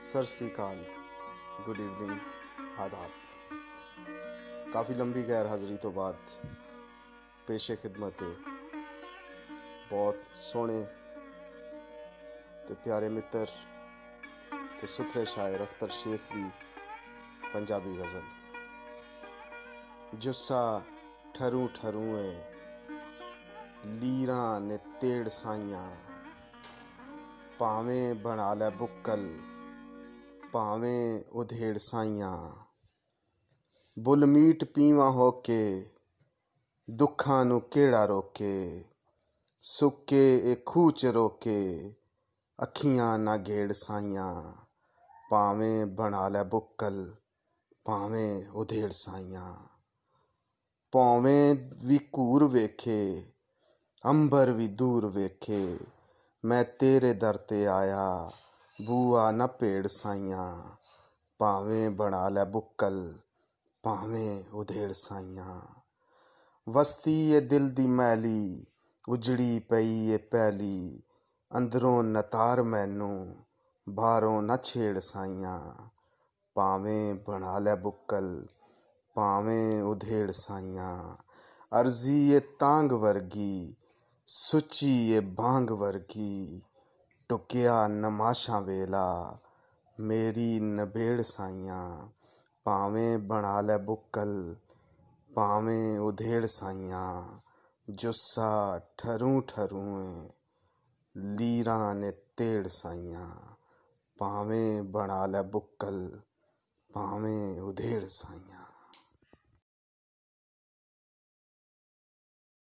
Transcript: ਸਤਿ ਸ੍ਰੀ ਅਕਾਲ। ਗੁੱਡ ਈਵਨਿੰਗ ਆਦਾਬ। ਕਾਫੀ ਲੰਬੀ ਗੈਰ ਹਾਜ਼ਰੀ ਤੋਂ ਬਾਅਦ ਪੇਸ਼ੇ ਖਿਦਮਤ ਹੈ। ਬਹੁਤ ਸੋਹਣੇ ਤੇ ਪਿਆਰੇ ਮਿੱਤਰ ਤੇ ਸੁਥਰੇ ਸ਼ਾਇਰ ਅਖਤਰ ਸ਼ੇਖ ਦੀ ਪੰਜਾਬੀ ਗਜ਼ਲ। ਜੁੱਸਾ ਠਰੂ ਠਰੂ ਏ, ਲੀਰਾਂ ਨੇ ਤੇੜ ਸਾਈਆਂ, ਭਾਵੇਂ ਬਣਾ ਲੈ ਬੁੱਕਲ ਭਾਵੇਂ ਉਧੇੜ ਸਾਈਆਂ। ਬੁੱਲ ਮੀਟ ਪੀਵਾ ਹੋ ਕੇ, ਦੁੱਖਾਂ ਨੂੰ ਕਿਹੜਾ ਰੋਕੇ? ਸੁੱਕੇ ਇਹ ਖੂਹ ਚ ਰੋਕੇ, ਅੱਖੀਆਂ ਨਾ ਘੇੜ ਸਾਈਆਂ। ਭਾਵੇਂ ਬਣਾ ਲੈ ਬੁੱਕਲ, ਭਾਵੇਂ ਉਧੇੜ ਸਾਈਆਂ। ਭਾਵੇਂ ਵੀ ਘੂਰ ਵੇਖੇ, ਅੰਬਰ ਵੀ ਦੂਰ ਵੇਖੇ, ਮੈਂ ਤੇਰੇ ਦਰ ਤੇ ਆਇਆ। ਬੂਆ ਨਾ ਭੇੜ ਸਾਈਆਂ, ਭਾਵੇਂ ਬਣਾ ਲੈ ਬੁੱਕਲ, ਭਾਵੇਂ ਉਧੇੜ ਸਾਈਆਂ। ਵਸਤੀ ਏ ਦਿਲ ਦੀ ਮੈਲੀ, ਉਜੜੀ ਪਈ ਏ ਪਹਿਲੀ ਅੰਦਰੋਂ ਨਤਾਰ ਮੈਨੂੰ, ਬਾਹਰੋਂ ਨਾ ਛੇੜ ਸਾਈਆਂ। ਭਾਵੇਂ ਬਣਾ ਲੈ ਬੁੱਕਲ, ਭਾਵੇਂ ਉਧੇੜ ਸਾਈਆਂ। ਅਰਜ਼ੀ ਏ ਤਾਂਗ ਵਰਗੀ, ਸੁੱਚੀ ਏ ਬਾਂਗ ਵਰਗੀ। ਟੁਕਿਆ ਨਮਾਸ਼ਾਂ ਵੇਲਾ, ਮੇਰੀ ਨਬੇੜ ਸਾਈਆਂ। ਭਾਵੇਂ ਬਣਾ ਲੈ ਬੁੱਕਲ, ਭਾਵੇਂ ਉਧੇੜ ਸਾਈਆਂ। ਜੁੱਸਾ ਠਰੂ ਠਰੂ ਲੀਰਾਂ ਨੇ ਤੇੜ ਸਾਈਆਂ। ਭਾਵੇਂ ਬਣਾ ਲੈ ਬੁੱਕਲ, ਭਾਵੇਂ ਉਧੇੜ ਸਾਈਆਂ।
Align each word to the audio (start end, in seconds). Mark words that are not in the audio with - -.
ਸਤਿ 0.00 0.24
ਸ੍ਰੀ 0.24 0.46
ਅਕਾਲ। 0.48 0.84
ਗੁੱਡ 1.66 1.80
ਈਵਨਿੰਗ 1.80 2.80
ਆਦਾਬ। 2.80 3.10
ਕਾਫੀ 4.72 4.94
ਲੰਬੀ 4.94 5.22
ਗੈਰ 5.28 5.46
ਹਾਜ਼ਰੀ 5.46 5.76
ਤੋਂ 5.76 5.92
ਬਾਅਦ 5.92 6.16
ਪੇਸ਼ੇ 7.46 7.76
ਖਿਦਮਤ 7.76 8.22
ਹੈ। 8.22 8.30
ਬਹੁਤ 9.90 10.22
ਸੋਹਣੇ 10.36 10.86
ਤੇ 12.68 12.74
ਪਿਆਰੇ 12.74 13.08
ਮਿੱਤਰ 13.08 13.46
ਤੇ 14.80 14.86
ਸੁਥਰੇ 14.86 15.24
ਸ਼ਾਇਰ 15.24 15.64
ਅਖਤਰ 15.64 15.88
ਸ਼ੇਖ 15.88 16.20
ਦੀ 16.34 16.44
ਪੰਜਾਬੀ 17.52 17.96
ਗਜ਼ਲ। 17.98 18.22
ਜੁੱਸਾ 20.14 20.82
ਠਰੂ 21.34 21.68
ਠਰੂ 21.74 22.06
ਏ, 22.18 22.34
ਲੀਰਾਂ 23.86 24.60
ਨੇ 24.60 24.78
ਤੇੜ 25.00 25.28
ਸਾਈਆਂ, 25.28 25.88
ਭਾਵੇਂ 27.58 28.14
ਬਣਾ 28.14 28.54
ਲੈ 28.54 28.70
ਬੁੱਕਲ 28.70 29.32
ਭਾਵੇਂ 30.54 31.22
ਉਧੇੜ 31.32 31.78
ਸਾਈਆਂ। 31.78 32.50
ਬੁੱਲ 33.98 34.26
ਮੀਟ 34.26 34.64
ਪੀਵਾ 34.64 35.10
ਹੋ 35.10 35.30
ਕੇ, 35.30 35.90
ਦੁੱਖਾਂ 36.90 37.44
ਨੂੰ 37.44 37.60
ਕਿਹੜਾ 37.60 38.04
ਰੋਕੇ? 38.04 38.84
ਸੁੱਕੇ 39.62 40.52
ਇਹ 40.52 40.56
ਖੂਹ 40.66 40.92
ਚ 40.92 41.06
ਰੋਕੇ, 41.06 41.94
ਅੱਖੀਆਂ 42.62 43.18
ਨਾ 43.18 43.36
ਘੇੜ 43.36 43.72
ਸਾਈਆਂ। 43.72 44.52
ਭਾਵੇਂ 45.30 45.86
ਬਣਾ 45.86 46.28
ਲੈ 46.28 46.42
ਬੁੱਕਲ, 46.42 47.14
ਭਾਵੇਂ 47.84 48.44
ਉਧੇੜ 48.54 48.92
ਸਾਈਆਂ। 48.92 49.54
ਭਾਵੇਂ 50.92 51.54
ਵੀ 51.84 51.98
ਘੂਰ 51.98 52.44
ਵੇਖੇ, 52.44 53.22
ਅੰਬਰ 54.06 54.50
ਵੀ 54.50 54.68
ਦੂਰ 54.68 55.06
ਵੇਖੇ, 55.06 55.78
ਮੈਂ 56.44 56.64
ਤੇਰੇ 56.64 57.12
ਦਰ 57.12 57.36
ਤੇ 57.36 57.66
ਆਇਆ। 57.66 58.32
ਬੂਆ 58.82 59.30
ਨਾ 59.30 59.46
ਭੇੜ 59.46 59.86
ਸਾਈਆਂ, 59.86 60.62
ਭਾਵੇਂ 61.38 61.90
ਬਣਾ 61.90 62.28
ਲੈ 62.28 62.44
ਬੁੱਕਲ, 62.44 63.14
ਭਾਵੇਂ 63.82 64.44
ਉਧੇੜ 64.52 64.92
ਸਾਈਆਂ। 64.92 65.60
ਵਸਤੀ 66.68 67.30
ਏ 67.30 67.40
ਦਿਲ 67.40 67.70
ਦੀ 67.70 67.86
ਮੈਲੀ, 67.86 68.66
ਉਜੜੀ 69.08 69.58
ਪਈ 69.58 70.06
ਏ 70.06 70.16
ਪਹਿਲੀ 70.16 71.02
ਅੰਦਰੋਂ 71.56 72.02
ਨਤਾਰ 72.02 72.62
ਮੈਨੂੰ, 72.62 73.36
ਬਾਹਰੋਂ 73.88 74.42
ਨਾ 74.42 74.56
ਛੇੜ 74.56 74.98
ਸਾਈਆਂ। 74.98 75.60
ਭਾਵੇਂ 76.54 77.14
ਬਣਾ 77.14 77.58
ਲੈ 77.58 77.74
ਬੁੱਕਲ, 77.74 78.46
ਭਾਵੇਂ 79.14 79.82
ਉਧੇੜ 79.82 80.30
ਸਾਈਆਂ। 80.30 81.16
ਅਰਜ਼ੀ 81.80 82.30
ਏ 82.30 82.40
ਤਾਂਗ 82.40 82.92
ਵਰਗੀ, 82.92 83.74
ਸੁੱਚੀ 84.26 85.10
ਏ 85.10 85.20
ਬਾਂਗ 85.20 85.70
ਵਰਗੀ। 85.70 86.62
ਟੁਕਿਆ 87.28 87.88
ਨਮਾਸ਼ਾਂ 87.88 88.60
ਵੇਲਾ, 88.60 89.38
ਮੇਰੀ 90.00 90.60
ਨਬੇੜ 90.60 91.22
ਸਾਈਆਂ। 91.22 92.08
ਭਾਵੇਂ 92.64 93.18
ਬਣਾ 93.18 93.60
ਲੈ 93.60 93.78
ਬੁੱਕਲ, 93.78 94.56
ਭਾਵੇਂ 95.34 95.98
ਉਧੇੜ 95.98 96.46
ਸਾਈਆਂ। 96.46 97.22
ਜੁੱਸਾ 97.90 98.80
ਠਰੂ 98.98 99.40
ਠਰੂ 99.40 100.28
ਲੀਰਾਂ 101.16 101.94
ਨੇ 101.94 102.12
ਤੇੜ 102.36 102.68
ਸਾਈਆਂ। 102.68 103.30
ਭਾਵੇਂ 104.18 104.82
ਬਣਾ 104.82 105.26
ਲੈ 105.26 105.42
ਬੁੱਕਲ, 105.42 106.20
ਭਾਵੇਂ 106.92 107.60
ਉਧੇੜ 107.60 108.04
ਸਾਈਆਂ। 108.08 108.63